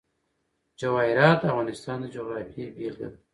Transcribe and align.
جواهرات 0.79 1.37
د 1.41 1.45
افغانستان 1.53 1.97
د 2.01 2.05
جغرافیې 2.15 2.65
بېلګه 2.75 3.07
ده. 3.13 3.17